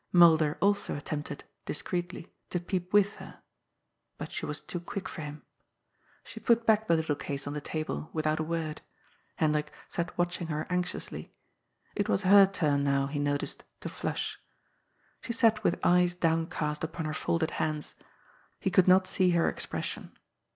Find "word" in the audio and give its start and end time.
8.43-8.81